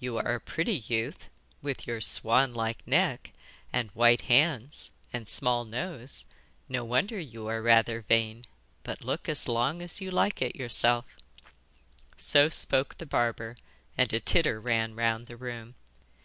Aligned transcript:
'You 0.00 0.16
are 0.16 0.34
a 0.34 0.40
pretty 0.40 0.78
youth, 0.78 1.28
with 1.62 1.86
your 1.86 2.00
swan 2.00 2.52
like 2.54 2.84
neck 2.88 3.30
and 3.72 3.88
white 3.92 4.22
hands 4.22 4.90
and 5.12 5.28
small 5.28 5.64
nose. 5.64 6.24
No 6.68 6.84
wonder 6.84 7.20
you 7.20 7.46
are 7.46 7.62
rather 7.62 8.00
vain; 8.00 8.46
but 8.82 9.04
look 9.04 9.28
as 9.28 9.46
long 9.46 9.80
as 9.80 10.00
you 10.00 10.10
like 10.10 10.42
at 10.42 10.56
yourself.' 10.56 11.16
So 12.16 12.48
spoke 12.48 12.98
the 12.98 13.06
barber, 13.06 13.56
and 13.96 14.12
a 14.12 14.18
titter 14.18 14.58
ran 14.60 14.96
round 14.96 15.28
the 15.28 15.36
room. 15.36 15.76